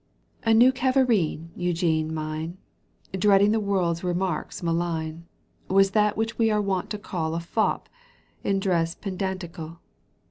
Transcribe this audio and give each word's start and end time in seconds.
A 0.41 0.51
new 0.51 0.71
Kaverine 0.71 1.49
Eugene 1.55 2.11
mine, 2.11 2.57
Dreading 3.13 3.51
the 3.51 3.59
world's 3.59 4.03
remarks 4.03 4.63
malign, 4.63 5.27
Was 5.67 5.91
that 5.91 6.17
which 6.17 6.39
we 6.39 6.49
are 6.49 6.59
wont 6.59 6.89
to 6.89 6.97
call 6.97 7.35
A 7.35 7.39
fop, 7.39 7.87
in 8.43 8.59
dress 8.59 8.95
pedantical. 8.95 9.77